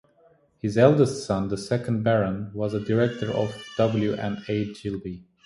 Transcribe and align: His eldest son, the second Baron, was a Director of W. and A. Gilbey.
His 0.57 0.79
eldest 0.79 1.27
son, 1.27 1.49
the 1.49 1.57
second 1.57 2.01
Baron, 2.01 2.49
was 2.55 2.73
a 2.73 2.79
Director 2.83 3.29
of 3.31 3.53
W. 3.77 4.15
and 4.15 4.37
A. 4.49 4.73
Gilbey. 4.73 5.25